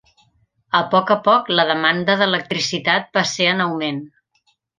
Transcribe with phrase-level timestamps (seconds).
[0.77, 4.03] A poc a poc la demanda d'electricitat va ser en augment.